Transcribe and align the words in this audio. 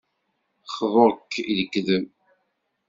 Xḍu-k 0.73 1.31
i 1.51 1.51
lekdeb. 1.57 2.05